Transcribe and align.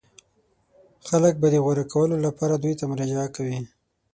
خلک 1.07 1.33
به 1.41 1.47
د 1.51 1.55
غوره 1.63 1.85
کولو 1.93 2.15
لپاره 2.25 2.53
دوی 2.63 2.73
ته 2.79 2.83
مراجعه 2.91 3.27
کوي. 3.35 3.59